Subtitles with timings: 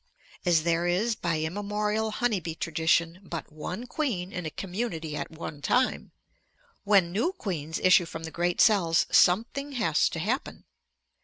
[0.47, 5.29] As there is by immemorial honey bee tradition but one queen in a community at
[5.29, 6.11] one time,
[6.83, 10.65] when new queens issue from the great cells, something has to happen.